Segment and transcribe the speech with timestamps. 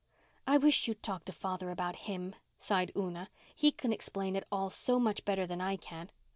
[0.47, 3.29] "I wish you'd talk to father about Him," sighed Una.
[3.55, 6.09] "He can explain it all so much better than I can."